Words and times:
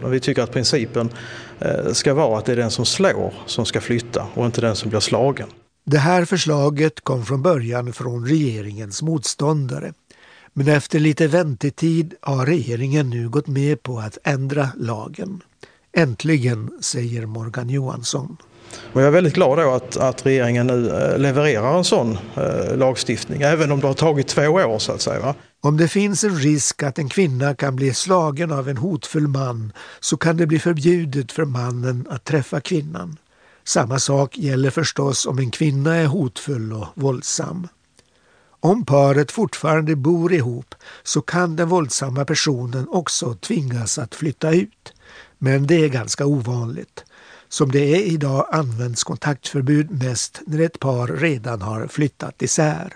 Vi 0.00 0.20
tycker 0.20 0.42
att 0.42 0.52
principen 0.52 1.10
eh, 1.60 1.92
ska 1.92 2.14
vara 2.14 2.38
att 2.38 2.44
det 2.44 2.52
är 2.52 2.56
den 2.56 2.70
som 2.70 2.84
slår 2.84 3.34
som 3.46 3.66
ska 3.66 3.80
flytta 3.80 4.26
och 4.34 4.46
inte 4.46 4.60
den 4.60 4.76
som 4.76 4.90
blir 4.90 5.00
slagen. 5.00 5.48
Det 5.84 5.98
här 5.98 6.24
förslaget 6.24 7.00
kom 7.00 7.26
från 7.26 7.42
början 7.42 7.92
från 7.92 8.26
regeringens 8.26 9.02
motståndare. 9.02 9.92
Men 10.52 10.68
efter 10.68 10.98
lite 10.98 11.26
väntetid 11.26 12.14
har 12.20 12.46
regeringen 12.46 13.10
nu 13.10 13.28
gått 13.28 13.46
med 13.46 13.82
på 13.82 13.98
att 13.98 14.18
ändra 14.24 14.68
lagen. 14.76 15.42
Äntligen, 15.92 16.70
säger 16.80 17.26
Morgan 17.26 17.70
Johansson. 17.70 18.36
Och 18.92 19.00
jag 19.00 19.06
är 19.06 19.10
väldigt 19.10 19.34
glad 19.34 19.58
då 19.58 19.70
att, 19.70 19.96
att 19.96 20.26
regeringen 20.26 20.66
nu 20.66 20.88
eh, 20.88 21.18
levererar 21.18 21.78
en 21.78 21.84
sån 21.84 22.18
eh, 22.36 22.76
lagstiftning, 22.76 23.42
även 23.42 23.72
om 23.72 23.80
det 23.80 23.86
har 23.86 23.94
tagit 23.94 24.28
två 24.28 24.42
år 24.42 24.78
så 24.78 24.92
att 24.92 25.00
säga. 25.00 25.20
Va? 25.20 25.34
Om 25.60 25.76
det 25.76 25.88
finns 25.88 26.24
en 26.24 26.36
risk 26.36 26.82
att 26.82 26.98
en 26.98 27.08
kvinna 27.08 27.54
kan 27.54 27.76
bli 27.76 27.94
slagen 27.94 28.52
av 28.52 28.68
en 28.68 28.76
hotfull 28.76 29.28
man 29.28 29.72
så 30.00 30.16
kan 30.16 30.36
det 30.36 30.46
bli 30.46 30.58
förbjudet 30.58 31.32
för 31.32 31.44
mannen 31.44 32.06
att 32.10 32.24
träffa 32.24 32.60
kvinnan. 32.60 33.16
Samma 33.64 33.98
sak 33.98 34.38
gäller 34.38 34.70
förstås 34.70 35.26
om 35.26 35.38
en 35.38 35.50
kvinna 35.50 35.96
är 35.96 36.06
hotfull 36.06 36.72
och 36.72 36.86
våldsam. 36.94 37.68
Om 38.60 38.84
paret 38.84 39.32
fortfarande 39.32 39.96
bor 39.96 40.32
ihop 40.32 40.74
så 41.02 41.20
kan 41.20 41.56
den 41.56 41.68
våldsamma 41.68 42.24
personen 42.24 42.86
också 42.88 43.34
tvingas 43.34 43.98
att 43.98 44.14
flytta 44.14 44.50
ut. 44.50 44.92
Men 45.38 45.66
det 45.66 45.84
är 45.84 45.88
ganska 45.88 46.26
ovanligt. 46.26 47.04
Som 47.52 47.72
det 47.72 47.94
är 47.96 48.00
idag 48.00 48.46
används 48.52 49.04
kontaktförbud 49.04 49.90
mest 49.90 50.40
när 50.46 50.60
ett 50.60 50.80
par 50.80 51.06
redan 51.06 51.62
har 51.62 51.86
flyttat 51.86 52.42
isär. 52.42 52.92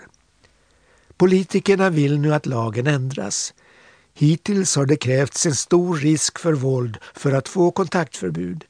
Politikerna 1.17 1.89
vill 1.89 2.19
nu 2.19 2.33
att 2.33 2.45
lagen 2.45 2.87
ändras. 2.87 3.53
Hittills 4.13 4.75
har 4.75 4.85
det 4.85 4.95
krävts 4.95 5.45
en 5.45 5.55
stor 5.55 5.97
risk 5.97 6.39
för 6.39 6.53
våld 6.53 6.97
för 7.13 7.31
att 7.31 7.47
få 7.47 7.71
kontaktförbud. 7.71 8.65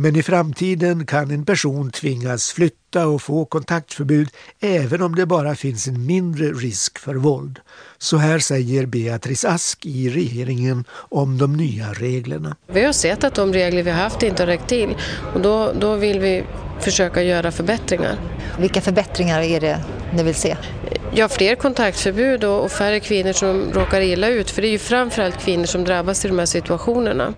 Men 0.00 0.16
i 0.16 0.22
framtiden 0.22 1.06
kan 1.06 1.30
en 1.30 1.44
person 1.44 1.90
tvingas 1.90 2.52
flytta 2.52 3.06
och 3.06 3.22
få 3.22 3.44
kontaktförbud 3.44 4.28
även 4.60 5.02
om 5.02 5.14
det 5.14 5.26
bara 5.26 5.54
finns 5.54 5.88
en 5.88 6.06
mindre 6.06 6.46
risk 6.46 6.98
för 6.98 7.14
våld. 7.14 7.60
Så 7.98 8.16
här 8.16 8.38
säger 8.38 8.86
Beatrice 8.86 9.44
Ask 9.44 9.86
i 9.86 10.10
regeringen 10.10 10.84
om 10.92 11.38
de 11.38 11.56
nya 11.56 11.92
reglerna. 11.92 12.56
Vi 12.72 12.84
har 12.84 12.92
sett 12.92 13.24
att 13.24 13.34
de 13.34 13.52
regler 13.52 13.82
vi 13.82 13.90
har 13.90 14.02
haft 14.02 14.22
inte 14.22 14.42
har 14.42 14.46
räckt 14.46 14.68
till 14.68 14.96
och 15.34 15.40
då, 15.40 15.72
då 15.80 15.94
vill 15.94 16.20
vi 16.20 16.44
försöka 16.80 17.22
göra 17.22 17.52
förbättringar. 17.52 18.18
Vilka 18.58 18.80
förbättringar 18.80 19.40
är 19.40 19.60
det 19.60 19.84
ni 20.14 20.22
vill 20.22 20.34
se? 20.34 20.56
Ja, 21.14 21.28
fler 21.28 21.54
kontaktförbud 21.54 22.44
och, 22.44 22.70
färre 22.70 23.00
kvinnor 23.00 23.32
som 23.32 23.72
råkar 23.72 24.00
illa 24.00 24.28
ut. 24.28 24.50
För 24.50 24.62
det 24.62 24.68
är 24.68 24.72
ju 24.72 24.78
framförallt 24.78 25.38
kvinnor 25.38 25.66
som 25.66 25.84
drabbas 25.84 26.24
i 26.24 26.28
de 26.28 26.38
här 26.38 26.46
situationerna. 26.46 27.34